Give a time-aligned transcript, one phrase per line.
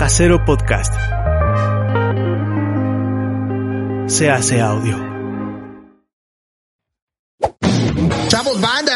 [0.00, 0.94] Casero Podcast.
[4.06, 4.96] Se hace audio.
[8.28, 8.92] ¡Chavos, banda!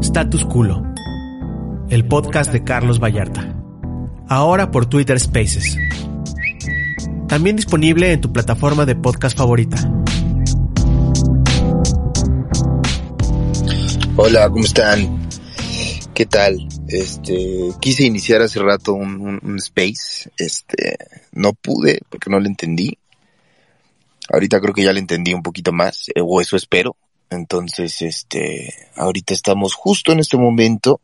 [0.00, 0.82] Status Culo.
[1.88, 3.54] El podcast de Carlos Vallarta.
[4.28, 5.78] Ahora por Twitter Spaces.
[7.28, 9.76] También disponible en tu plataforma de podcast favorita.
[14.22, 15.30] Hola, ¿cómo están?
[16.12, 16.68] ¿Qué tal?
[16.88, 20.98] Este, quise iniciar hace rato un, space, este,
[21.32, 22.98] no pude porque no le entendí.
[24.30, 26.96] Ahorita creo que ya le entendí un poquito más, eh, o eso espero.
[27.30, 31.00] Entonces, este, ahorita estamos justo en este momento,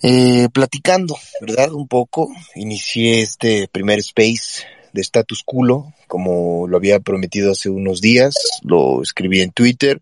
[0.00, 1.72] eh, platicando, ¿verdad?
[1.72, 2.28] Un poco.
[2.54, 4.62] Inicié este primer space
[4.92, 10.00] de status culo, como lo había prometido hace unos días, lo escribí en Twitter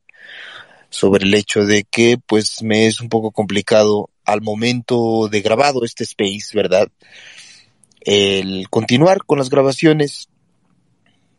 [0.90, 5.84] sobre el hecho de que pues me es un poco complicado al momento de grabado
[5.84, 6.88] este space, ¿verdad?
[8.00, 10.28] El continuar con las grabaciones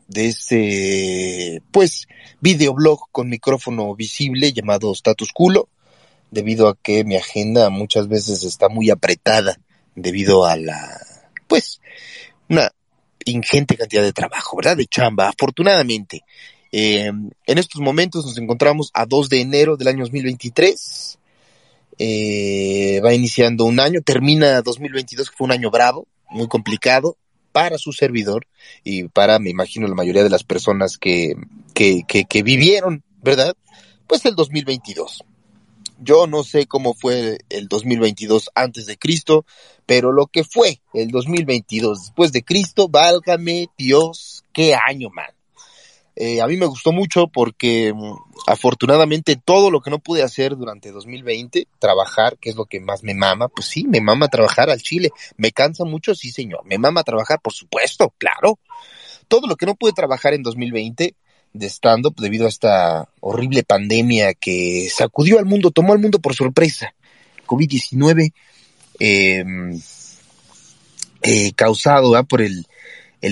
[0.08, 2.08] de este pues
[2.40, 5.70] videoblog con micrófono visible llamado Status Culo,
[6.32, 9.60] debido a que mi agenda muchas veces está muy apretada
[9.96, 11.00] debido a la
[11.48, 11.82] pues
[12.50, 12.72] una
[13.26, 14.78] ingente cantidad de trabajo, ¿verdad?
[14.78, 16.24] De chamba, afortunadamente.
[16.72, 21.18] Eh, en estos momentos nos encontramos a 2 de enero del año 2023.
[21.98, 27.18] Eh, va iniciando un año, termina 2022, que fue un año bravo, muy complicado
[27.52, 28.48] para su servidor
[28.84, 31.36] y para, me imagino, la mayoría de las personas que,
[31.74, 33.56] que, que, que vivieron, ¿verdad?
[34.08, 35.24] Pues el 2022.
[36.04, 39.46] Yo no sé cómo fue el 2022 antes de Cristo,
[39.86, 45.30] pero lo que fue el 2022 después de Cristo, válgame Dios, qué año, man.
[46.24, 48.14] Eh, a mí me gustó mucho porque mm,
[48.46, 53.02] afortunadamente todo lo que no pude hacer durante 2020, trabajar, que es lo que más
[53.02, 55.10] me mama, pues sí, me mama trabajar al Chile.
[55.38, 56.64] Me cansa mucho, sí señor.
[56.66, 58.60] Me mama trabajar, por supuesto, claro.
[59.28, 61.16] Todo lo que no pude trabajar en 2020
[61.54, 66.36] de stand-up debido a esta horrible pandemia que sacudió al mundo, tomó al mundo por
[66.36, 66.94] sorpresa.
[67.48, 68.32] COVID-19
[69.00, 69.44] eh,
[71.24, 72.28] eh, causado ¿verdad?
[72.28, 72.68] por el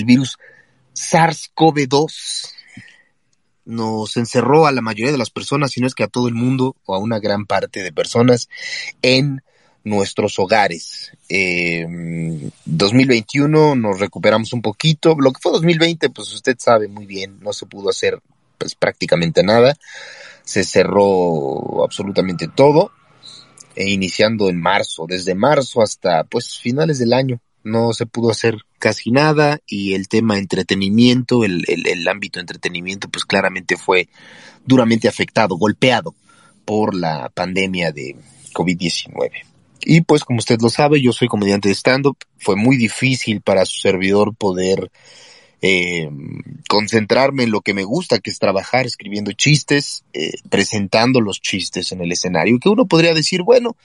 [0.04, 0.38] virus
[0.92, 2.56] SARS-CoV-2
[3.64, 6.34] nos encerró a la mayoría de las personas, si no es que a todo el
[6.34, 8.48] mundo o a una gran parte de personas
[9.02, 9.42] en
[9.84, 11.12] nuestros hogares.
[11.28, 11.86] Eh,
[12.64, 15.16] 2021 nos recuperamos un poquito.
[15.18, 18.20] Lo que fue 2020, pues usted sabe muy bien, no se pudo hacer
[18.58, 19.76] pues prácticamente nada.
[20.44, 22.92] Se cerró absolutamente todo.
[23.76, 28.56] E iniciando en marzo, desde marzo hasta pues finales del año, no se pudo hacer
[28.80, 34.08] casi nada y el tema entretenimiento, el, el, ámbito entretenimiento, pues claramente fue
[34.66, 36.16] duramente afectado, golpeado
[36.64, 38.16] por la pandemia de
[38.52, 39.30] COVID-19.
[39.82, 43.64] Y pues como usted lo sabe, yo soy comediante de stand-up, fue muy difícil para
[43.64, 44.90] su servidor poder
[45.62, 46.10] eh,
[46.68, 51.92] concentrarme en lo que me gusta, que es trabajar escribiendo chistes, eh, presentando los chistes
[51.92, 53.76] en el escenario, que uno podría decir, bueno,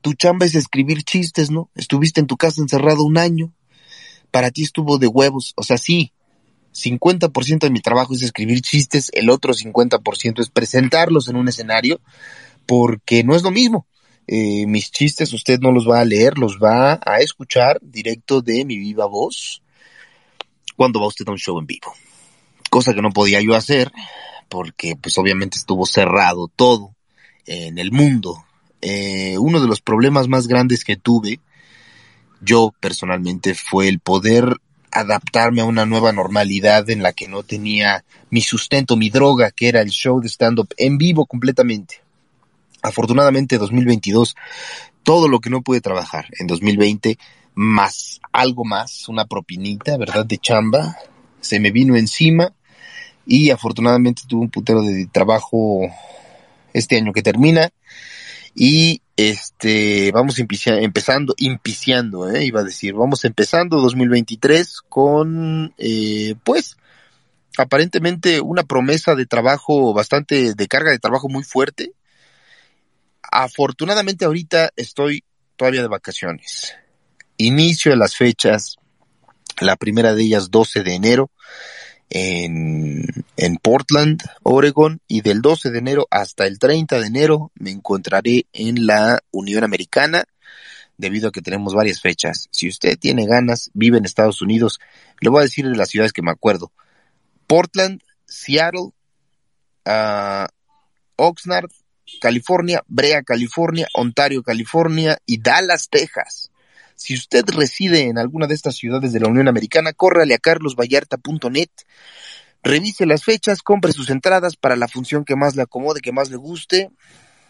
[0.00, 1.70] tu chamba es escribir chistes, ¿no?
[1.76, 3.52] Estuviste en tu casa encerrado un año,
[4.32, 6.12] para ti estuvo de huevos, o sea, sí,
[6.72, 12.00] 50% de mi trabajo es escribir chistes, el otro 50% es presentarlos en un escenario,
[12.66, 13.86] porque no es lo mismo.
[14.26, 18.64] Eh, mis chistes usted no los va a leer, los va a escuchar directo de
[18.64, 19.62] mi viva voz
[20.76, 21.92] cuando va usted a un show en vivo.
[22.70, 23.92] Cosa que no podía yo hacer,
[24.48, 26.94] porque pues obviamente estuvo cerrado todo
[27.46, 28.44] en el mundo.
[28.80, 31.40] Eh, uno de los problemas más grandes que tuve
[32.42, 34.56] yo personalmente fue el poder
[34.90, 39.68] adaptarme a una nueva normalidad en la que no tenía mi sustento, mi droga, que
[39.68, 42.02] era el show de stand-up en vivo completamente.
[42.82, 44.34] Afortunadamente 2022,
[45.02, 47.16] todo lo que no pude trabajar en 2020,
[47.54, 50.26] más algo más, una propinita, ¿verdad?
[50.26, 50.96] De chamba,
[51.40, 52.52] se me vino encima
[53.24, 55.80] y afortunadamente tuve un putero de trabajo
[56.72, 57.70] este año que termina
[58.54, 66.76] y este vamos empezando impiciando eh, iba a decir vamos empezando 2023 con eh, pues
[67.58, 71.92] aparentemente una promesa de trabajo bastante de carga de trabajo muy fuerte.
[73.22, 75.24] Afortunadamente ahorita estoy
[75.56, 76.74] todavía de vacaciones.
[77.36, 78.76] Inicio de las fechas
[79.60, 81.30] la primera de ellas 12 de enero
[82.14, 83.06] en,
[83.38, 88.46] en Portland, Oregon, y del 12 de enero hasta el 30 de enero me encontraré
[88.52, 90.24] en la Unión Americana,
[90.98, 92.48] debido a que tenemos varias fechas.
[92.50, 94.78] Si usted tiene ganas, vive en Estados Unidos,
[95.20, 96.70] le voy a decir de las ciudades que me acuerdo.
[97.46, 98.92] Portland, Seattle,
[99.86, 100.46] uh,
[101.16, 101.70] Oxnard,
[102.20, 106.51] California, Brea, California, Ontario, California y Dallas, Texas.
[107.02, 111.68] Si usted reside en alguna de estas ciudades de la Unión Americana, córrale a carlosvallarta.net,
[112.62, 116.30] revise las fechas, compre sus entradas para la función que más le acomode, que más
[116.30, 116.90] le guste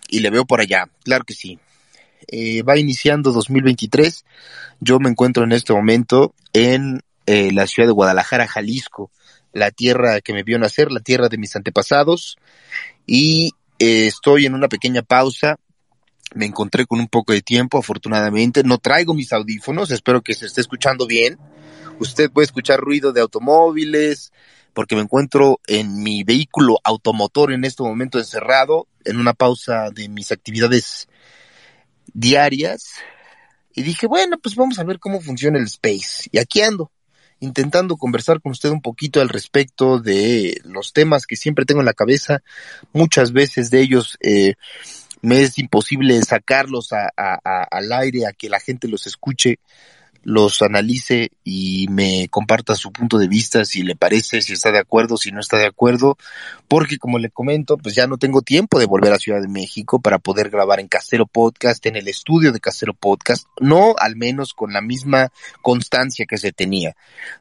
[0.09, 0.89] y le veo por allá.
[1.05, 1.59] Claro que sí.
[2.29, 4.25] Eh, va iniciando 2023.
[4.81, 9.11] Yo me encuentro en este momento en eh, la ciudad de Guadalajara, Jalisco,
[9.53, 12.39] la tierra que me vio nacer, la tierra de mis antepasados.
[13.07, 15.59] Y eh, estoy en una pequeña pausa.
[16.35, 18.63] Me encontré con un poco de tiempo, afortunadamente.
[18.65, 21.39] No traigo mis audífonos, espero que se esté escuchando bien.
[21.99, 24.33] Usted puede escuchar ruido de automóviles,
[24.73, 30.09] porque me encuentro en mi vehículo automotor en este momento encerrado, en una pausa de
[30.09, 31.09] mis actividades
[32.13, 32.95] diarias.
[33.75, 36.29] Y dije, bueno, pues vamos a ver cómo funciona el space.
[36.31, 36.91] Y aquí ando,
[37.41, 41.87] intentando conversar con usted un poquito al respecto de los temas que siempre tengo en
[41.87, 42.43] la cabeza.
[42.93, 44.55] Muchas veces de ellos eh,
[45.23, 47.09] me es imposible sacarlos a,
[47.71, 49.59] al aire, a que la gente los escuche
[50.25, 54.79] los analice y me comparta su punto de vista, si le parece, si está de
[54.79, 56.17] acuerdo, si no está de acuerdo,
[56.69, 60.01] porque como le comento, pues ya no tengo tiempo de volver a Ciudad de México
[60.01, 64.55] para poder grabar en Casero Podcast, en el estudio de Casero Podcast, no al menos
[64.55, 66.95] con la misma constancia que se tenía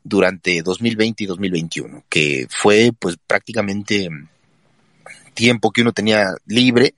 [0.04, 4.10] durante 2020 y 2021, que fue pues prácticamente
[5.34, 6.95] tiempo que uno tenía libre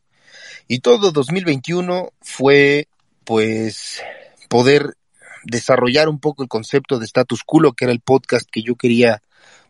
[0.67, 2.87] y todo 2021 fue
[3.23, 4.01] pues
[4.49, 4.95] poder
[5.43, 9.21] desarrollar un poco el concepto de status quo, que era el podcast que yo quería,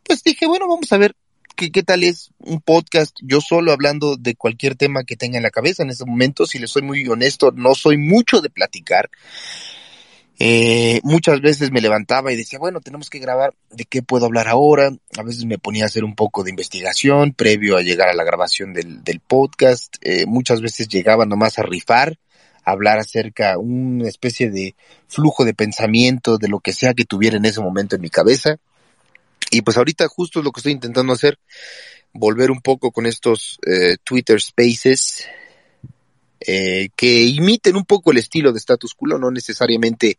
[0.03, 1.15] pues dije, bueno, vamos a ver
[1.55, 5.43] qué, qué tal es un podcast yo solo hablando de cualquier tema que tenga en
[5.43, 6.45] la cabeza en ese momento.
[6.45, 9.09] Si le soy muy honesto, no soy mucho de platicar.
[10.45, 14.49] Eh, muchas veces me levantaba y decía, bueno, tenemos que grabar de qué puedo hablar
[14.49, 14.91] ahora.
[15.17, 18.25] A veces me ponía a hacer un poco de investigación previo a llegar a la
[18.25, 19.95] grabación del, del podcast.
[20.01, 22.17] Eh, muchas veces llegaba nomás a rifar
[22.65, 24.75] hablar acerca una especie de
[25.07, 28.57] flujo de pensamiento de lo que sea que tuviera en ese momento en mi cabeza.
[29.49, 31.39] Y pues ahorita justo es lo que estoy intentando hacer,
[32.11, 35.25] volver un poco con estos eh, Twitter Spaces
[36.45, 40.17] eh, que imiten un poco el estilo de Status Quo, no necesariamente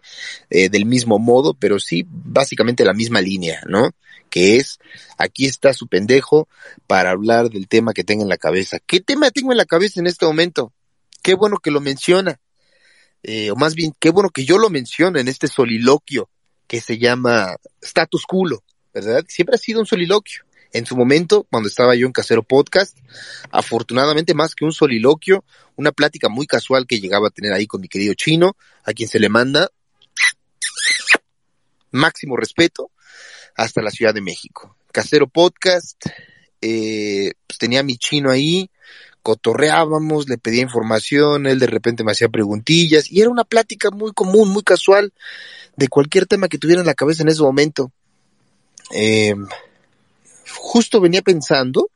[0.51, 3.91] eh, del mismo modo, pero sí básicamente la misma línea, ¿no?
[4.31, 4.79] Que es,
[5.19, 6.49] aquí está su pendejo
[6.87, 8.79] para hablar del tema que tenga en la cabeza.
[8.85, 10.73] ¿Qué tema tengo en la cabeza en este momento?
[11.25, 12.39] qué bueno que lo menciona,
[13.23, 16.29] eh, o más bien, qué bueno que yo lo menciono en este soliloquio
[16.67, 18.63] que se llama status culo,
[18.93, 19.25] ¿verdad?
[19.27, 20.45] Siempre ha sido un soliloquio.
[20.75, 22.99] En su momento, cuando estaba yo en Casero Podcast,
[23.53, 25.45] afortunadamente más que un soliloquio,
[25.77, 29.09] una plática muy casual que llegaba a tener ahí con mi querido chino, a quien
[29.09, 29.71] se le manda
[31.93, 32.91] máximo respeto
[33.55, 34.77] hasta la Ciudad de México.
[34.91, 36.07] Casero Podcast,
[36.61, 38.69] eh, pues tenía mi chino ahí,
[39.23, 44.11] cotorreábamos, le pedía información, él de repente me hacía preguntillas y era una plática muy
[44.13, 45.13] común, muy casual
[45.77, 47.93] de cualquier tema que tuviera en la cabeza en ese momento.
[48.93, 49.37] Eh,
[50.65, 51.91] justo venía pensando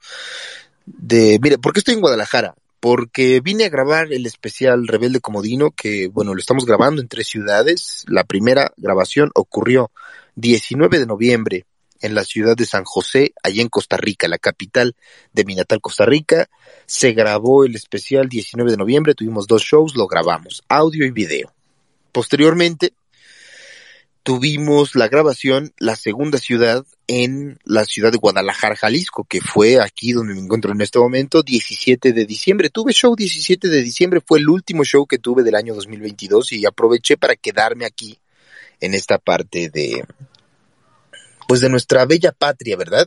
[0.85, 2.55] de, mire, ¿por qué estoy en Guadalajara?
[2.81, 7.26] Porque vine a grabar el especial Rebelde Comodino, que bueno, lo estamos grabando en tres
[7.26, 8.05] ciudades.
[8.06, 9.91] La primera grabación ocurrió
[10.37, 11.67] 19 de noviembre
[12.00, 14.94] en la ciudad de San José, allá en Costa Rica, la capital
[15.32, 16.49] de mi natal Costa Rica.
[16.87, 21.53] Se grabó el especial 19 de noviembre, tuvimos dos shows, lo grabamos, audio y video.
[22.13, 22.93] Posteriormente,
[24.29, 30.13] tuvimos la grabación, la segunda ciudad, en la ciudad de Guadalajara, Jalisco, que fue aquí
[30.13, 32.69] donde me encuentro en este momento, 17 de diciembre.
[32.69, 36.67] Tuve show 17 de diciembre, fue el último show que tuve del año 2022 y
[36.67, 38.19] aproveché para quedarme aquí
[38.81, 40.05] en esta parte de,
[41.49, 43.06] pues de nuestra bella patria, ¿verdad?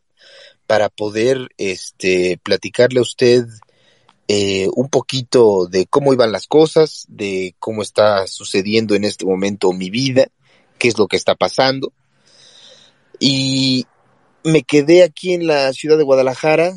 [0.65, 3.45] Para poder este platicarle a usted
[4.27, 9.71] eh, un poquito de cómo iban las cosas, de cómo está sucediendo en este momento
[9.71, 10.25] mi vida,
[10.81, 11.93] qué es lo que está pasando.
[13.19, 13.85] Y
[14.43, 16.73] me quedé aquí en la ciudad de Guadalajara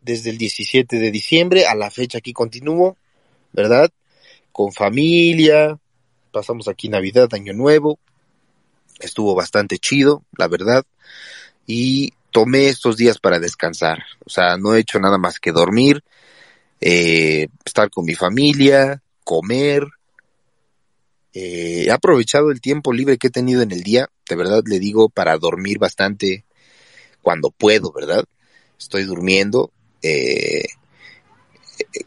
[0.00, 2.96] desde el 17 de diciembre a la fecha aquí continúo,
[3.52, 3.90] ¿verdad?
[4.50, 5.78] Con familia,
[6.32, 7.98] pasamos aquí Navidad, Año Nuevo,
[8.98, 10.84] estuvo bastante chido, la verdad,
[11.66, 16.02] y tomé estos días para descansar, o sea, no he hecho nada más que dormir,
[16.80, 19.86] eh, estar con mi familia, comer,
[21.32, 24.78] eh, he aprovechado el tiempo libre que he tenido en el día, de verdad le
[24.78, 26.44] digo, para dormir bastante
[27.22, 28.24] cuando puedo, ¿verdad?
[28.78, 30.64] Estoy durmiendo, eh,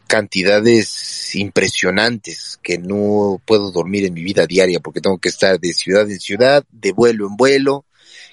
[0.06, 5.72] cantidades impresionantes que no puedo dormir en mi vida diaria porque tengo que estar de
[5.72, 7.84] ciudad en ciudad, de vuelo en vuelo,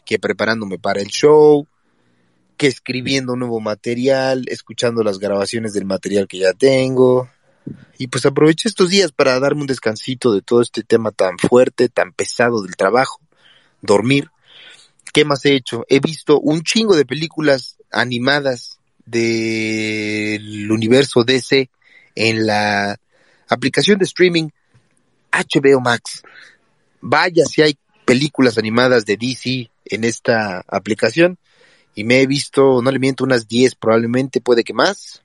[0.05, 1.67] que preparándome para el show,
[2.58, 7.29] que escribiendo nuevo material, escuchando las grabaciones del material que ya tengo.
[7.97, 11.89] Y pues aproveché estos días para darme un descansito de todo este tema tan fuerte,
[11.89, 13.19] tan pesado del trabajo,
[13.81, 14.29] dormir.
[15.13, 15.85] ¿Qué más he hecho?
[15.89, 21.69] He visto un chingo de películas animadas del universo DC
[22.15, 22.99] en la
[23.47, 24.49] aplicación de streaming
[25.31, 26.23] HBO Max.
[27.01, 31.38] Vaya si hay películas animadas de DC en esta aplicación
[31.95, 35.23] y me he visto, no le miento, unas 10 probablemente, puede que más.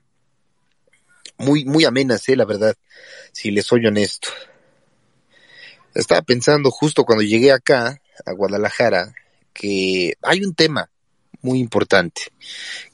[1.37, 2.75] Muy, muy amenas, eh, la verdad,
[3.31, 4.29] si les soy honesto.
[5.93, 9.13] Estaba pensando justo cuando llegué acá, a Guadalajara,
[9.53, 10.89] que hay un tema
[11.41, 12.21] muy importante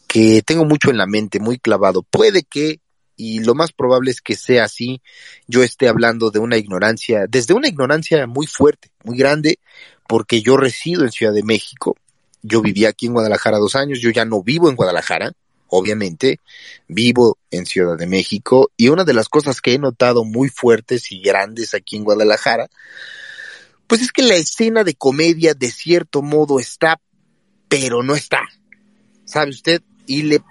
[0.07, 2.03] que tengo mucho en la mente, muy clavado.
[2.03, 2.81] Puede que,
[3.15, 5.01] y lo más probable es que sea así,
[5.47, 9.59] yo esté hablando de una ignorancia, desde una ignorancia muy fuerte, muy grande,
[10.07, 11.95] porque yo resido en Ciudad de México,
[12.41, 15.31] yo viví aquí en Guadalajara dos años, yo ya no vivo en Guadalajara,
[15.71, 16.39] obviamente,
[16.87, 21.11] vivo en Ciudad de México y una de las cosas que he notado muy fuertes
[21.11, 22.69] y grandes aquí en Guadalajara,
[23.87, 27.01] pues es que la escena de comedia de cierto modo está,
[27.69, 28.41] pero no está.
[29.23, 29.81] ¿Sabe usted?
[30.05, 30.41] Y le,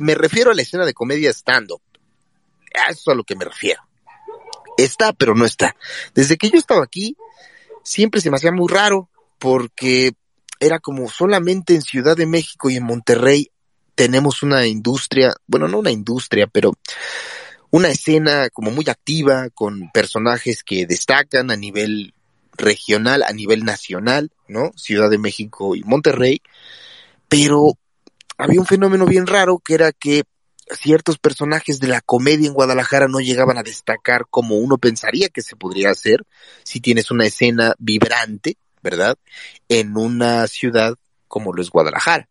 [0.00, 1.80] me refiero a la escena de comedia stand-up.
[2.74, 3.80] A eso a lo que me refiero.
[4.76, 5.76] Está, pero no está.
[6.14, 7.16] Desde que yo estaba aquí,
[7.84, 10.14] siempre se me hacía muy raro porque
[10.58, 13.52] era como solamente en Ciudad de México y en Monterrey
[13.94, 16.72] tenemos una industria, bueno, no una industria, pero
[17.70, 22.14] una escena como muy activa con personajes que destacan a nivel
[22.56, 24.70] regional, a nivel nacional, ¿no?
[24.76, 26.40] Ciudad de México y Monterrey,
[27.28, 27.72] pero
[28.38, 30.24] había un fenómeno bien raro que era que
[30.80, 35.42] ciertos personajes de la comedia en Guadalajara no llegaban a destacar como uno pensaría que
[35.42, 36.24] se podría hacer
[36.62, 39.16] si tienes una escena vibrante, ¿verdad?
[39.68, 40.94] En una ciudad
[41.28, 42.28] como lo es Guadalajara.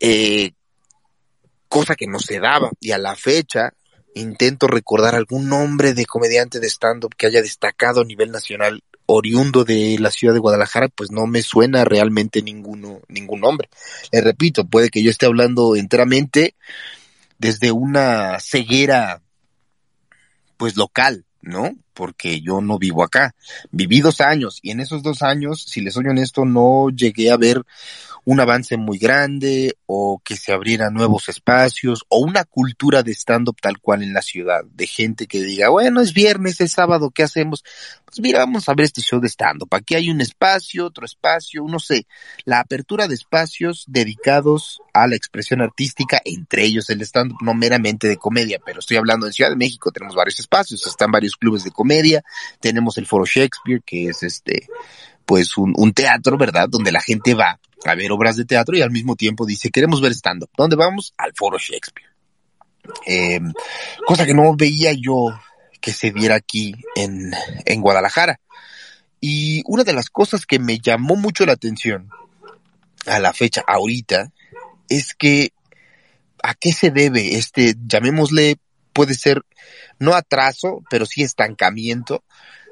[0.00, 0.52] Eh,
[1.68, 3.72] cosa que no se daba y a la fecha
[4.14, 9.64] intento recordar algún nombre de comediante de stand-up que haya destacado a nivel nacional oriundo
[9.64, 13.68] de la ciudad de Guadalajara, pues no me suena realmente ninguno, ningún nombre.
[14.12, 16.56] Le repito, puede que yo esté hablando enteramente
[17.38, 19.22] desde una ceguera,
[20.56, 21.76] pues local, ¿no?
[21.92, 23.34] Porque yo no vivo acá.
[23.70, 27.36] Viví dos años y en esos dos años, si les soy honesto, no llegué a
[27.36, 27.62] ver
[28.26, 33.56] un avance muy grande o que se abrieran nuevos espacios o una cultura de stand-up
[33.62, 37.22] tal cual en la ciudad, de gente que diga, bueno, es viernes, es sábado, ¿qué
[37.22, 37.62] hacemos?
[38.04, 39.68] Pues mira, vamos a ver este show de stand-up.
[39.70, 42.08] Aquí hay un espacio, otro espacio, no sé,
[42.44, 48.08] la apertura de espacios dedicados a la expresión artística, entre ellos el stand-up, no meramente
[48.08, 51.62] de comedia, pero estoy hablando en Ciudad de México, tenemos varios espacios, están varios clubes
[51.62, 52.24] de comedia,
[52.58, 54.66] tenemos el Foro Shakespeare, que es este,
[55.26, 56.68] pues un, un teatro, ¿verdad?
[56.70, 60.00] Donde la gente va a ver obras de teatro y al mismo tiempo dice, queremos
[60.00, 60.50] ver stand-up.
[60.56, 61.12] ¿Dónde vamos?
[61.18, 62.08] Al Foro Shakespeare.
[63.06, 63.40] Eh,
[64.06, 65.38] cosa que no veía yo
[65.80, 67.32] que se diera aquí en,
[67.64, 68.40] en Guadalajara.
[69.20, 72.08] Y una de las cosas que me llamó mucho la atención
[73.06, 74.32] a la fecha ahorita
[74.88, 75.52] es que
[76.42, 78.58] a qué se debe este, llamémosle,
[78.92, 79.42] puede ser
[79.98, 82.22] no atraso, pero sí estancamiento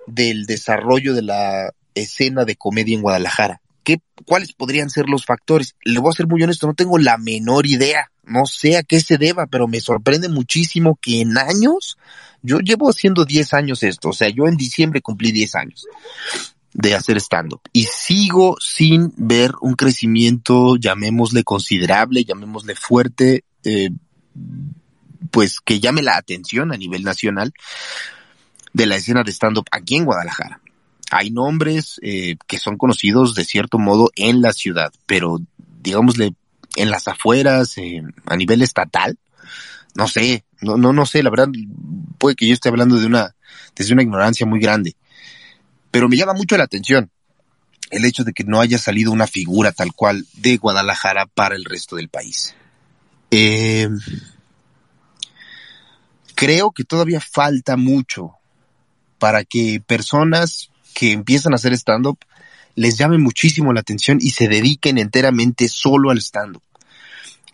[0.06, 3.60] del desarrollo de la escena de comedia en Guadalajara.
[3.82, 5.76] ¿Qué, ¿Cuáles podrían ser los factores?
[5.82, 8.10] Le voy a ser muy honesto, no tengo la menor idea.
[8.24, 11.98] No sé a qué se deba, pero me sorprende muchísimo que en años,
[12.42, 15.86] yo llevo haciendo 10 años esto, o sea, yo en diciembre cumplí 10 años
[16.72, 23.90] de hacer stand-up y sigo sin ver un crecimiento, llamémosle considerable, llamémosle fuerte, eh,
[25.30, 27.52] pues que llame la atención a nivel nacional
[28.72, 30.60] de la escena de stand-up aquí en Guadalajara
[31.14, 35.40] hay nombres eh, que son conocidos de cierto modo en la ciudad, pero
[35.80, 36.34] digámosle
[36.74, 37.76] en las afueras,
[38.26, 39.16] a nivel estatal,
[39.94, 41.46] no sé, no, no, no sé, la verdad
[42.18, 43.36] puede que yo esté hablando de una,
[43.76, 44.96] desde una ignorancia muy grande,
[45.92, 47.08] pero me llama mucho la atención
[47.92, 51.64] el hecho de que no haya salido una figura tal cual de Guadalajara para el
[51.64, 52.56] resto del país.
[53.30, 53.88] Eh,
[56.34, 58.32] creo que todavía falta mucho
[59.20, 62.18] para que personas que empiezan a hacer stand-up
[62.76, 66.62] les llame muchísimo la atención y se dediquen enteramente solo al stand-up.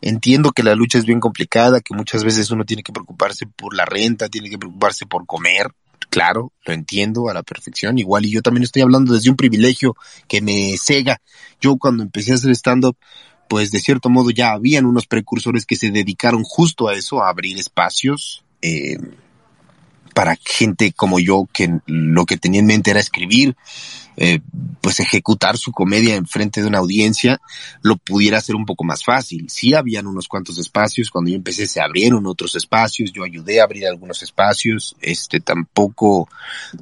[0.00, 3.76] Entiendo que la lucha es bien complicada, que muchas veces uno tiene que preocuparse por
[3.76, 5.72] la renta, tiene que preocuparse por comer,
[6.08, 9.94] claro, lo entiendo a la perfección, igual y yo también estoy hablando desde un privilegio
[10.26, 11.20] que me cega.
[11.60, 12.96] Yo cuando empecé a hacer stand-up,
[13.48, 17.28] pues de cierto modo ya habían unos precursores que se dedicaron justo a eso, a
[17.28, 18.96] abrir espacios, eh,
[20.20, 23.56] para gente como yo que lo que tenía en mente era escribir,
[24.18, 24.40] eh,
[24.82, 27.40] pues ejecutar su comedia en frente de una audiencia
[27.80, 29.48] lo pudiera hacer un poco más fácil.
[29.48, 33.64] Sí habían unos cuantos espacios, cuando yo empecé se abrieron otros espacios, yo ayudé a
[33.64, 36.28] abrir algunos espacios, este tampoco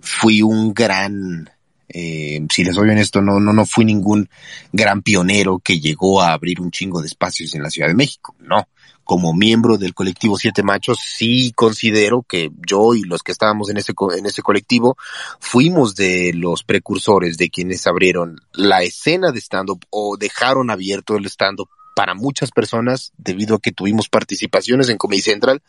[0.01, 1.49] fui un gran
[1.89, 4.29] eh, si les soy honesto, no, no, no fui ningún
[4.73, 8.35] gran pionero que llegó a abrir un chingo de espacios en la Ciudad de México.
[8.41, 8.67] No.
[9.09, 13.79] Como miembro del colectivo Siete Machos, sí considero que yo y los que estábamos en
[13.79, 14.99] ese, en ese colectivo
[15.41, 21.25] fuimos de los precursores de quienes abrieron la escena de stand-up o dejaron abierto el
[21.25, 25.63] stand-up para muchas personas debido a que tuvimos participaciones en Comedy Central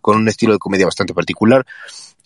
[0.00, 1.66] con un estilo de comedia bastante particular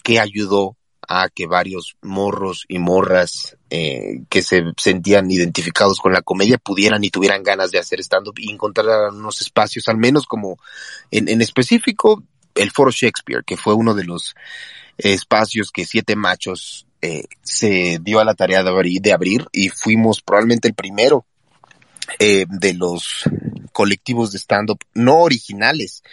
[0.04, 0.76] que ayudó
[1.12, 7.02] a que varios morros y morras eh, que se sentían identificados con la comedia pudieran
[7.02, 10.56] y tuvieran ganas de hacer stand-up y encontraran unos espacios, al menos como
[11.10, 12.22] en, en específico
[12.54, 14.36] el Foro Shakespeare, que fue uno de los
[14.98, 19.68] espacios que Siete Machos eh, se dio a la tarea de abrir, de abrir y
[19.68, 21.26] fuimos probablemente el primero
[22.20, 23.24] eh, de los
[23.72, 26.04] colectivos de stand-up no originales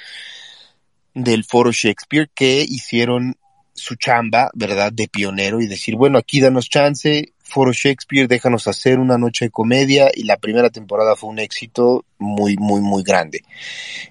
[1.14, 3.38] del Foro Shakespeare que hicieron
[3.78, 4.92] su chamba, ¿verdad?
[4.92, 9.52] De pionero y decir, bueno, aquí danos chance, Foro Shakespeare, déjanos hacer una noche de
[9.52, 13.44] comedia y la primera temporada fue un éxito muy, muy, muy grande.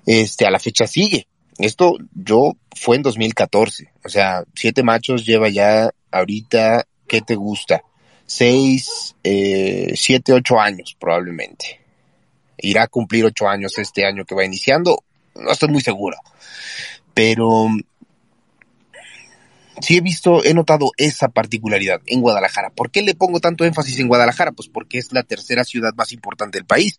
[0.06, 1.26] Este, a la fecha sigue.
[1.58, 3.90] Esto yo fue en 2014.
[4.04, 7.82] O sea, Siete Machos lleva ya ahorita, ¿qué te gusta?
[8.24, 11.80] Seis, eh, siete, ocho años probablemente.
[12.58, 15.02] Irá a cumplir ocho años este año que va iniciando.
[15.34, 16.16] No estoy muy seguro.
[17.14, 17.68] Pero
[19.80, 22.70] sí he visto, he notado esa particularidad en Guadalajara.
[22.70, 24.52] ¿Por qué le pongo tanto énfasis en Guadalajara?
[24.52, 26.98] Pues porque es la tercera ciudad más importante del país.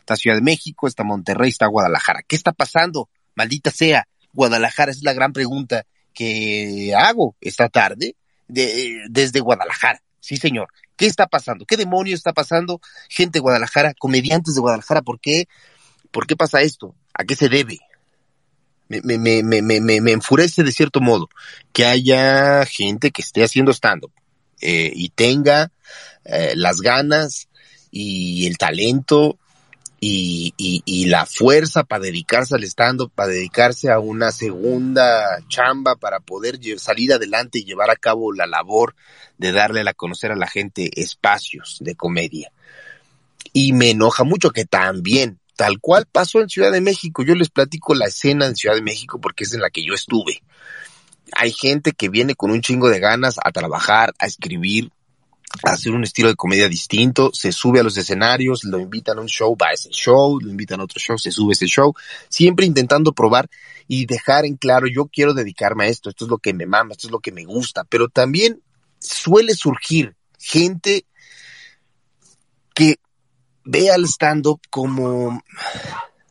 [0.00, 2.22] Está Ciudad de México, está Monterrey, está Guadalajara.
[2.26, 3.08] ¿Qué está pasando?
[3.34, 8.16] Maldita sea, Guadalajara es la gran pregunta que hago esta tarde
[8.48, 10.02] de, desde Guadalajara.
[10.20, 10.68] Sí, señor.
[10.96, 11.66] ¿Qué está pasando?
[11.66, 12.80] ¿Qué demonio está pasando?
[13.08, 15.46] Gente de Guadalajara, comediantes de Guadalajara, ¿por qué?
[16.10, 16.94] ¿Por qué pasa esto?
[17.12, 17.78] ¿A qué se debe?
[18.88, 21.28] Me, me, me, me, enfurece de cierto modo
[21.72, 24.12] que haya gente que esté haciendo stand-up
[24.60, 25.72] eh, y tenga
[26.24, 27.48] eh, las ganas
[27.90, 29.38] y el talento
[29.98, 35.96] y, y, y la fuerza para dedicarse al stand-up, para dedicarse a una segunda chamba,
[35.96, 38.94] para poder salir adelante y llevar a cabo la labor
[39.38, 42.52] de darle a conocer a la gente espacios de comedia.
[43.52, 47.22] Y me enoja mucho que también tal cual pasó en Ciudad de México.
[47.24, 49.94] Yo les platico la escena en Ciudad de México porque es en la que yo
[49.94, 50.42] estuve.
[51.32, 54.92] Hay gente que viene con un chingo de ganas a trabajar, a escribir,
[55.64, 59.22] a hacer un estilo de comedia distinto, se sube a los escenarios, lo invitan a
[59.22, 61.66] un show, va a ese show, lo invitan a otro show, se sube a ese
[61.66, 61.94] show,
[62.28, 63.48] siempre intentando probar
[63.88, 66.92] y dejar en claro, yo quiero dedicarme a esto, esto es lo que me mama,
[66.92, 68.60] esto es lo que me gusta, pero también
[69.00, 71.06] suele surgir gente
[72.74, 72.96] que
[73.66, 75.42] ve al stand-up como,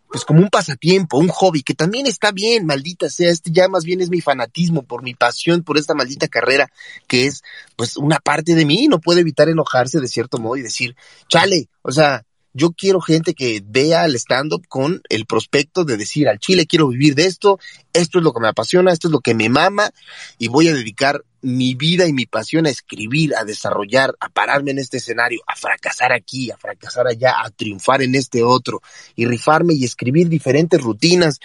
[0.07, 3.83] pues como un pasatiempo, un hobby, que también está bien, maldita sea, este ya más
[3.83, 6.71] bien es mi fanatismo por mi pasión por esta maldita carrera,
[7.07, 7.43] que es
[7.75, 10.95] pues una parte de mí, no puede evitar enojarse de cierto modo y decir,
[11.27, 16.29] chale, o sea, yo quiero gente que vea el stand-up con el prospecto de decir
[16.29, 17.59] al Chile quiero vivir de esto,
[17.91, 19.91] esto es lo que me apasiona, esto es lo que me mama
[20.37, 24.71] y voy a dedicar mi vida y mi pasión a escribir, a desarrollar, a pararme
[24.71, 28.81] en este escenario, a fracasar aquí, a fracasar allá, a triunfar en este otro
[29.17, 31.41] y rifarme y escribir diferentes rutinas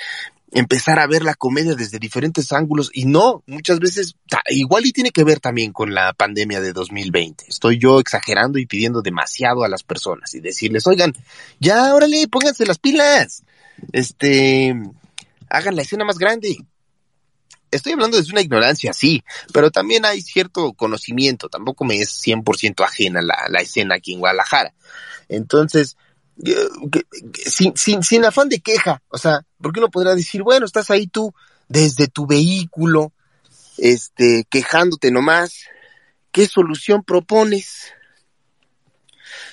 [0.53, 4.17] empezar a ver la comedia desde diferentes ángulos y no, muchas veces
[4.49, 7.45] igual y tiene que ver también con la pandemia de 2020.
[7.49, 11.15] Estoy yo exagerando y pidiendo demasiado a las personas y decirles, oigan,
[11.61, 13.45] ya, órale, pónganse las pilas.
[13.93, 14.75] Este,
[15.49, 16.57] hagan la escena más grande.
[17.71, 22.85] Estoy hablando desde una ignorancia, sí, pero también hay cierto conocimiento, tampoco me es 100%
[22.85, 24.75] ajena la, la escena aquí en Guadalajara.
[25.29, 25.97] Entonces,
[27.47, 31.07] sin, sin, sin afán de queja, o sea, porque uno podrá decir, bueno, estás ahí
[31.07, 31.35] tú
[31.69, 33.13] desde tu vehículo,
[33.79, 35.65] este, quejándote nomás,
[36.33, 37.93] ¿qué solución propones?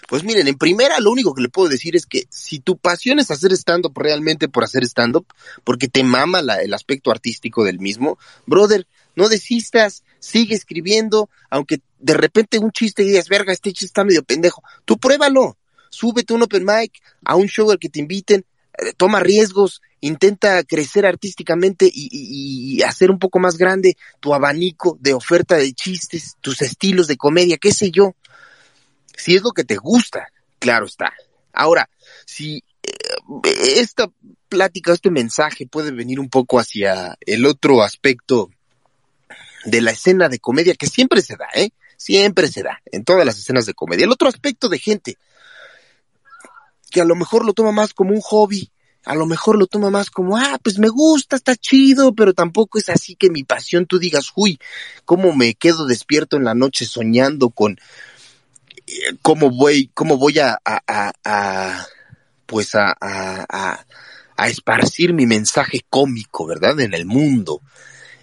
[0.07, 3.19] Pues miren, en primera lo único que le puedo decir es que si tu pasión
[3.19, 5.27] es hacer stand-up realmente por hacer stand-up,
[5.65, 12.13] porque te mama el aspecto artístico del mismo, brother, no desistas, sigue escribiendo, aunque de
[12.13, 15.57] repente un chiste y digas, verga, este chiste está medio pendejo, tú pruébalo,
[15.89, 18.45] súbete un open mic, a un show al que te inviten,
[18.77, 25.13] eh, toma riesgos, intenta crecer artísticamente y, hacer un poco más grande tu abanico de
[25.13, 28.15] oferta de chistes, tus estilos de comedia, qué sé yo.
[29.15, 30.27] Si es lo que te gusta,
[30.59, 31.11] claro está.
[31.53, 31.89] Ahora,
[32.25, 34.09] si eh, esta
[34.47, 38.51] plática, este mensaje puede venir un poco hacia el otro aspecto
[39.65, 41.71] de la escena de comedia que siempre se da, ¿eh?
[41.97, 44.05] Siempre se da, en todas las escenas de comedia.
[44.05, 45.17] El otro aspecto de gente
[46.89, 48.71] que a lo mejor lo toma más como un hobby,
[49.07, 52.77] a lo mejor lo toma más como, ah, pues me gusta, está chido, pero tampoco
[52.77, 54.59] es así que mi pasión tú digas, uy,
[55.05, 57.79] cómo me quedo despierto en la noche soñando con
[58.87, 61.87] eh, cómo voy, cómo voy a, a, a,
[62.45, 63.85] pues a, a,
[64.37, 66.79] a, esparcir mi mensaje cómico, ¿verdad?
[66.79, 67.61] En el mundo.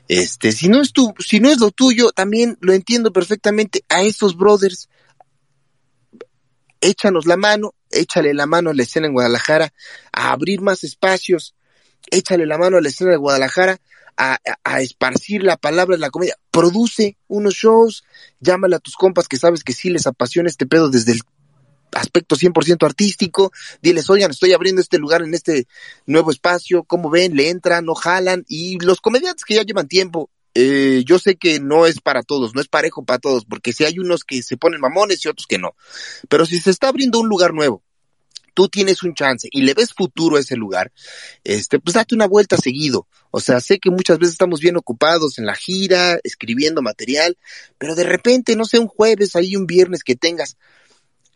[0.09, 3.85] Este, si no es tu, si no es lo tuyo, también lo entiendo perfectamente.
[3.89, 4.89] A esos brothers,
[6.85, 9.73] échanos la mano, échale la mano a la escena en Guadalajara
[10.13, 11.55] a abrir más espacios,
[12.11, 13.81] échale la mano a la escena de Guadalajara
[14.17, 16.37] a, a, esparcir la palabra de la comedia.
[16.51, 18.05] Produce unos shows,
[18.39, 21.21] llámale a tus compas que sabes que sí les apasiona este pedo desde el
[21.93, 25.67] aspecto 100% artístico, diles, oigan, estoy abriendo este lugar en este
[26.07, 27.37] nuevo espacio, ¿cómo ven?
[27.37, 31.61] Le entran, no jalan, y los comediantes que ya llevan tiempo, eh, yo sé que
[31.61, 34.57] no es para todos, no es parejo para todos, porque si hay unos que se
[34.57, 35.75] ponen mamones y otros que no.
[36.29, 37.83] Pero si se está abriendo un lugar nuevo,
[38.55, 40.93] tú tienes un chance y le ves futuro a ese lugar,
[41.43, 43.07] este, pues date una vuelta seguido.
[43.33, 47.37] O sea, sé que muchas veces estamos bien ocupados en la gira, escribiendo material,
[47.79, 50.57] pero de repente, no sé, un jueves, ahí un viernes que tengas,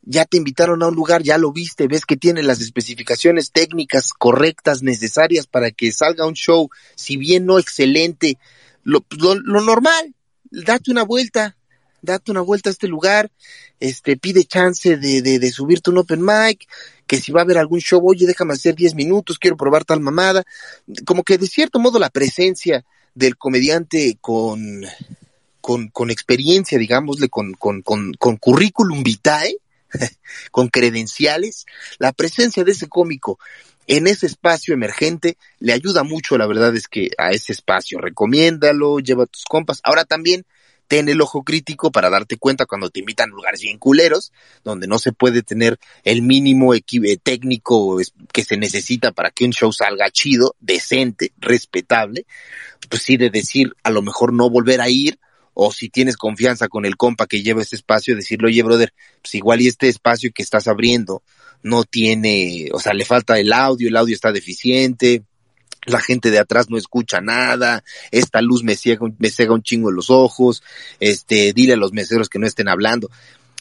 [0.03, 4.13] ya te invitaron a un lugar, ya lo viste, ves que tiene las especificaciones técnicas
[4.13, 8.39] correctas, necesarias para que salga un show, si bien no excelente,
[8.89, 9.05] lo,
[9.45, 10.15] lo, normal,
[10.51, 11.57] date una vuelta,
[12.01, 13.31] date una vuelta a este lugar,
[13.81, 16.67] este, pide chance de, de, de subirte un open mic,
[17.07, 20.01] que si va a haber algún show, oye, déjame hacer 10 minutos, quiero probar tal
[20.01, 20.43] mamada.
[21.05, 24.87] Como que de cierto modo la presencia del comediante con,
[25.61, 29.59] con, con experiencia, digámosle, con, con, con, con currículum vitae,
[30.51, 31.67] con credenciales,
[31.99, 33.39] la presencia de ese cómico
[33.89, 38.99] en ese espacio emergente le ayuda mucho, la verdad es que a ese espacio, recomiéndalo,
[38.99, 39.81] lleva a tus compas.
[39.83, 40.45] Ahora también
[40.89, 44.87] ten el ojo crítico para darte cuenta cuando te invitan a lugares bien culeros, donde
[44.87, 46.75] no se puede tener el mínimo
[47.23, 47.99] técnico
[48.31, 52.27] que se necesita para que un show salga chido, decente, respetable,
[52.91, 55.19] pues sí de decir a lo mejor no volver a ir,
[55.55, 59.35] o si tienes confianza con el compa que lleva ese espacio, decirle, oye, brother, pues
[59.35, 61.23] igual y este espacio que estás abriendo
[61.63, 65.23] no tiene, o sea, le falta el audio, el audio está deficiente,
[65.87, 69.91] la gente de atrás no escucha nada, esta luz me ciega, me ciega un chingo
[69.91, 70.63] en los ojos,
[71.01, 73.11] este, dile a los meseros que no estén hablando.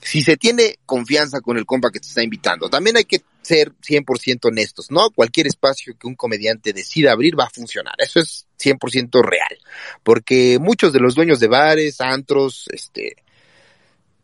[0.01, 3.71] Si se tiene confianza con el compa que te está invitando, también hay que ser
[3.81, 5.09] 100% honestos, ¿no?
[5.09, 9.57] Cualquier espacio que un comediante decida abrir va a funcionar, eso es 100% real,
[10.03, 13.15] porque muchos de los dueños de bares, antros, este,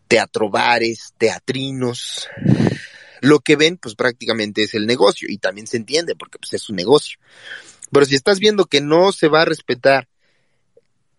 [0.07, 2.27] teatrobares, teatrinos,
[3.23, 6.69] lo que ven pues prácticamente es el negocio y también se entiende porque pues es
[6.69, 7.17] un negocio.
[7.89, 10.09] Pero si estás viendo que no se va a respetar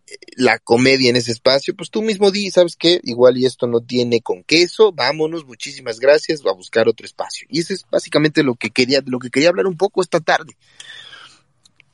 [0.07, 3.01] eh, la comedia en ese espacio, pues tú mismo di, ¿sabes qué?
[3.05, 7.47] Igual y esto no tiene con queso, vámonos, muchísimas gracias, va a buscar otro espacio.
[7.49, 10.59] Y eso es básicamente lo que quería, lo que quería hablar un poco esta tarde.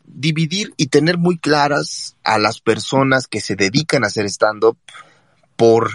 [0.04, 4.76] Dividir y tener muy claras a las personas que se dedican a hacer stand-up
[5.54, 5.92] por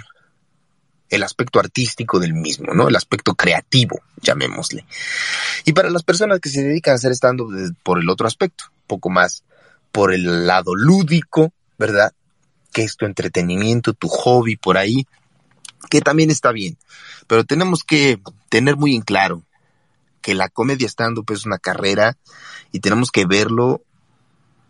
[1.09, 2.87] el aspecto artístico del mismo, ¿no?
[2.87, 4.85] El aspecto creativo, llamémosle.
[5.65, 9.09] Y para las personas que se dedican a hacer stand-up por el otro aspecto, poco
[9.09, 9.43] más
[9.91, 12.13] por el lado lúdico, ¿verdad?
[12.71, 15.07] Que es tu entretenimiento, tu hobby por ahí,
[15.89, 16.77] que también está bien.
[17.27, 19.43] Pero tenemos que tener muy en claro
[20.21, 22.17] que la comedia stand-up es una carrera
[22.71, 23.83] y tenemos que verlo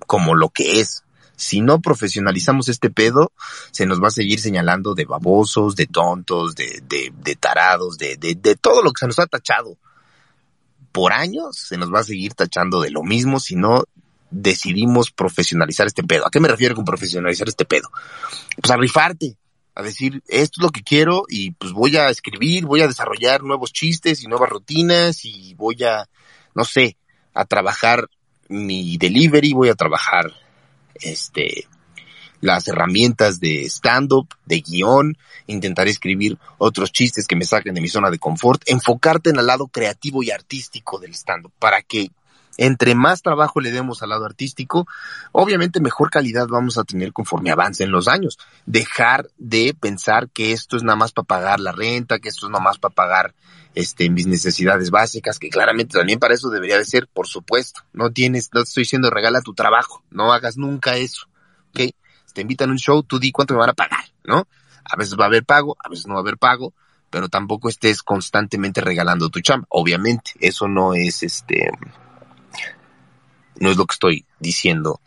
[0.06, 1.05] como lo que es,
[1.36, 3.32] si no profesionalizamos este pedo,
[3.72, 8.18] se nos va a seguir señalando de babosos, de tontos, de, de, de tarados, de,
[8.18, 9.78] de, de todo lo que se nos ha tachado.
[10.92, 13.84] Por años se nos va a seguir tachando de lo mismo si no
[14.32, 16.26] decidimos profesionalizar este pedo.
[16.26, 17.90] ¿A qué me refiero con profesionalizar este pedo?
[18.62, 19.38] Pues a rifarte,
[19.76, 23.44] a decir, esto es lo que quiero y pues voy a escribir, voy a desarrollar
[23.44, 26.08] nuevos chistes y nuevas rutinas y voy a,
[26.54, 26.98] no sé,
[27.34, 28.08] a trabajar
[28.48, 30.32] mi delivery, voy a trabajar
[31.02, 31.68] este,
[32.42, 37.88] las herramientas de stand-up, de guion, intentar escribir otros chistes que me saquen de mi
[37.88, 42.12] zona de confort, enfocarte en el lado creativo y artístico del stand-up para que
[42.58, 44.88] entre más trabajo le demos al lado artístico,
[45.32, 48.38] obviamente mejor calidad vamos a tener conforme avancen los años.
[48.66, 52.52] Dejar de pensar que esto es nada más para pagar la renta, que esto es
[52.52, 53.34] nada más para pagar
[53.76, 57.82] este, mis necesidades básicas, que claramente también para eso debería de ser, por supuesto.
[57.94, 61.28] No tienes, no te estoy diciendo regala tu trabajo, no hagas nunca eso,
[61.70, 61.80] ¿ok?
[62.26, 64.48] Si te invitan a un show, tú di cuánto me van a pagar, ¿no?
[64.86, 66.74] A veces va a haber pago, a veces no va a haber pago,
[67.10, 69.68] pero tampoco estés constantemente regalando tu chamba.
[69.70, 71.70] Obviamente, eso no es este,
[73.60, 75.02] no es lo que estoy diciendo.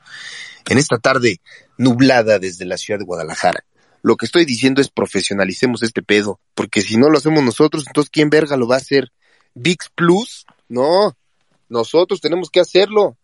[0.68, 1.40] En esta tarde
[1.76, 3.64] nublada desde la ciudad de Guadalajara,
[4.00, 8.10] Lo que estoy diciendo es profesionalicemos este pedo, porque si no lo hacemos nosotros, entonces
[8.10, 9.10] ¿quién verga lo va a hacer?
[9.54, 11.16] VIX Plus, no,
[11.68, 13.16] nosotros tenemos que hacerlo.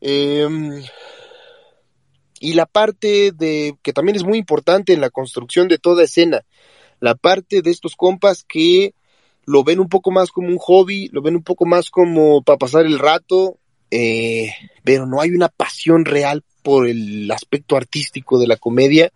[0.00, 0.84] Em,
[2.38, 6.42] y la parte de, que también es muy importante en la construcción de toda escena,
[7.00, 8.94] la parte de estos compas que
[9.44, 12.58] lo ven un poco más como un hobby, lo ven un poco más como para
[12.58, 13.58] pasar el rato,
[13.90, 14.50] eh,
[14.84, 19.12] pero no hay una pasión real por el aspecto artístico de la comedia.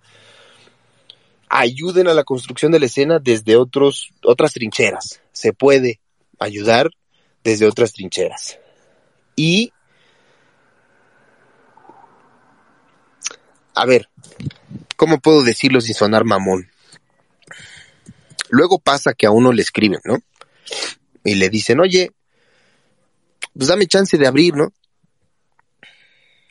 [1.48, 5.20] Ayuden a la construcción de la escena desde otros, otras trincheras.
[5.32, 6.00] Se puede
[6.38, 6.90] ayudar
[7.42, 8.58] desde otras trincheras.
[9.34, 9.72] Y
[13.74, 14.08] a ver,
[14.96, 16.70] ¿cómo puedo decirlo sin sonar mamón?
[18.50, 20.18] Luego pasa que a uno le escriben, ¿no?
[21.24, 22.10] Y le dicen, oye,
[23.56, 24.72] pues dame chance de abrir, ¿no?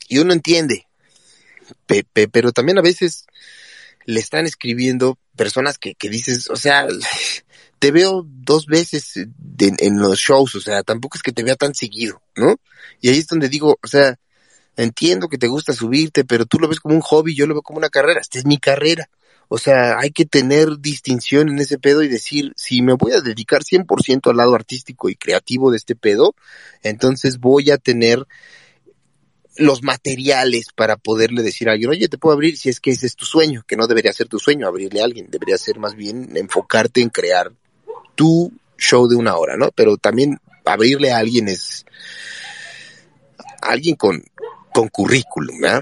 [0.07, 0.87] Y uno entiende,
[2.31, 3.25] pero también a veces
[4.05, 6.87] le están escribiendo personas que, que dices, o sea,
[7.79, 11.75] te veo dos veces en los shows, o sea, tampoco es que te vea tan
[11.75, 12.59] seguido, ¿no?
[13.01, 14.19] Y ahí es donde digo, o sea,
[14.75, 17.61] entiendo que te gusta subirte, pero tú lo ves como un hobby, yo lo veo
[17.61, 19.09] como una carrera, esta es mi carrera.
[19.51, 23.21] O sea, hay que tener distinción en ese pedo y decir, si me voy a
[23.21, 26.35] dedicar 100% al lado artístico y creativo de este pedo,
[26.83, 28.27] entonces voy a tener
[29.57, 33.07] los materiales para poderle decir a alguien, oye, te puedo abrir si es que ese
[33.07, 35.95] es tu sueño, que no debería ser tu sueño abrirle a alguien, debería ser más
[35.95, 37.51] bien enfocarte en crear
[38.13, 39.71] tu show de una hora, ¿no?
[39.71, 41.85] Pero también abrirle a alguien es
[43.61, 44.23] alguien con,
[44.71, 45.81] con currículum, ¿verdad?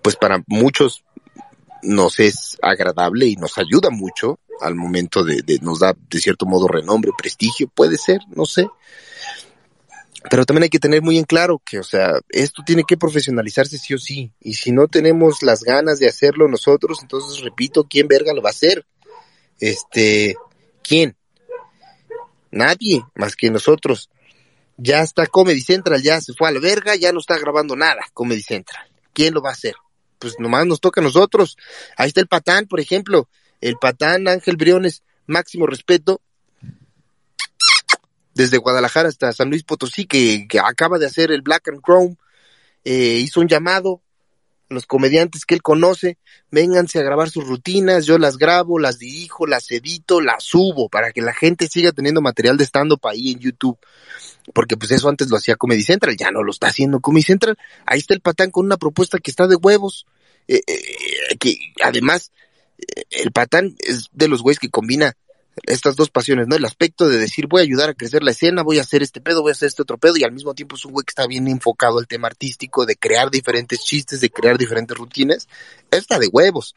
[0.00, 1.02] Pues para muchos
[1.82, 6.46] nos es agradable y nos ayuda mucho al momento de, de, nos da de cierto
[6.46, 8.68] modo renombre, prestigio, puede ser, no sé.
[10.28, 13.78] Pero también hay que tener muy en claro que, o sea, esto tiene que profesionalizarse
[13.78, 14.32] sí o sí.
[14.40, 18.50] Y si no tenemos las ganas de hacerlo nosotros, entonces repito, ¿quién verga lo va
[18.50, 18.84] a hacer?
[19.60, 20.34] Este,
[20.82, 21.16] ¿quién?
[22.50, 24.10] Nadie más que nosotros.
[24.76, 28.02] Ya está Comedy Central, ya se fue a la verga, ya no está grabando nada
[28.12, 28.84] Comedy Central.
[29.12, 29.74] ¿Quién lo va a hacer?
[30.18, 31.56] Pues nomás nos toca a nosotros.
[31.96, 33.28] Ahí está el patán, por ejemplo,
[33.60, 36.20] el patán Ángel Briones, máximo respeto,
[38.34, 42.16] desde Guadalajara hasta San Luis Potosí, que, acaba de hacer el Black and Chrome,
[42.84, 44.02] eh, hizo un llamado
[44.68, 46.18] los comediantes que él conoce,
[46.50, 51.12] vénganse a grabar sus rutinas, yo las grabo, las dirijo, las edito, las subo, para
[51.12, 53.78] que la gente siga teniendo material de stand-up ahí en YouTube
[54.52, 57.58] porque pues eso antes lo hacía Comedy Central, ya no lo está haciendo Comedy Central.
[57.84, 60.06] Ahí está el patán con una propuesta que está de huevos,
[60.48, 62.32] eh, eh, que además
[62.78, 65.16] eh, el patán es de los güeyes que combina
[65.64, 66.56] estas dos pasiones, ¿no?
[66.56, 69.20] El aspecto de decir voy a ayudar a crecer la escena, voy a hacer este
[69.20, 71.10] pedo, voy a hacer este otro pedo y al mismo tiempo es un güey que
[71.10, 75.48] está bien enfocado al tema artístico, de crear diferentes chistes, de crear diferentes rutinas.
[75.90, 76.74] Está de huevos.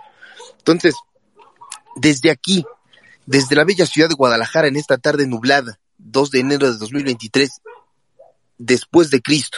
[0.58, 0.96] Entonces,
[1.96, 2.64] desde aquí,
[3.26, 7.62] desde la bella ciudad de Guadalajara en esta tarde nublada, 2 de enero de 2023,
[8.58, 9.58] después de Cristo.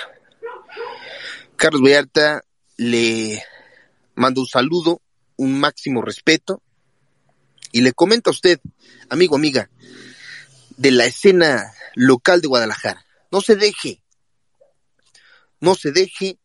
[1.56, 2.42] Carlos Vallarta
[2.78, 3.44] le
[4.16, 5.02] mando un saludo,
[5.38, 6.62] un máximo respeto
[7.72, 8.60] y le comento a usted,
[9.10, 9.70] amigo, amiga,
[10.78, 13.06] de la escena local de Guadalajara.
[13.32, 14.02] No se deje,
[15.60, 16.38] no se deje,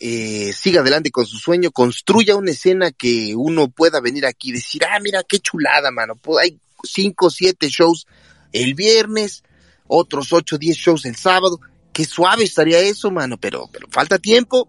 [0.00, 4.52] eh, siga adelante con su sueño, construya una escena que uno pueda venir aquí y
[4.52, 8.06] decir, ah, mira, qué chulada, mano, pues hay cinco, siete shows
[8.52, 9.42] el viernes,
[9.86, 11.60] otros 8, 10 shows el sábado.
[11.92, 14.68] Qué suave estaría eso, mano, pero falta tiempo.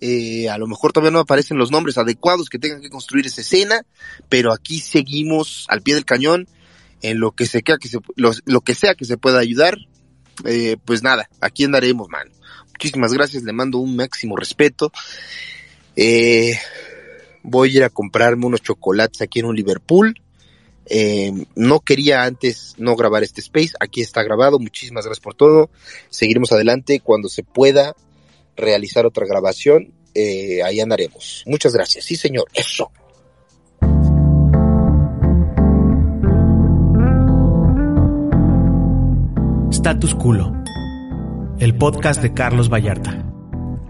[0.00, 3.42] Eh, a lo mejor todavía no aparecen los nombres adecuados que tengan que construir esa
[3.42, 3.84] escena,
[4.28, 6.48] pero aquí seguimos al pie del cañón
[7.02, 7.74] en lo que, se, que
[8.16, 9.76] lo, que sea que se pueda ayudar.
[10.44, 12.30] Eh, pues nada, aquí andaremos, mano.
[12.72, 14.90] Muchísimas gracias, le mando un máximo respeto.
[15.96, 16.58] Eh,
[17.42, 20.14] voy a ir a comprarme unos chocolates aquí en un Liverpool.
[20.86, 25.70] Eh, no quería antes no grabar este space, aquí está grabado, muchísimas gracias por todo.
[26.08, 27.94] Seguiremos adelante cuando se pueda
[28.60, 31.42] realizar otra grabación, eh, ahí andaremos.
[31.46, 32.90] Muchas gracias, sí señor, eso.
[39.70, 40.52] Status Culo,
[41.58, 43.26] el podcast de Carlos Vallarta.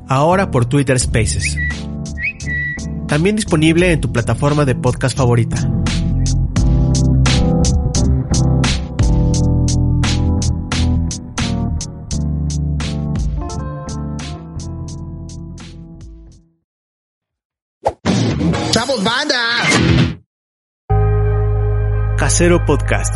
[0.09, 1.56] Ahora por Twitter Spaces.
[3.09, 5.79] También disponible en tu plataforma de podcast favorita.
[22.40, 23.14] Casero Podcast.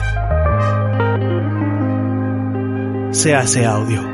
[3.10, 4.13] Se hace audio.